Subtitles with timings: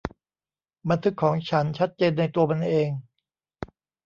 [0.89, 2.89] บันทึกของฉันชัดเจนในตัวมันเอง